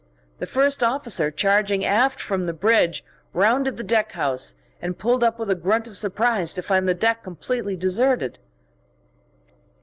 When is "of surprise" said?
5.87-6.55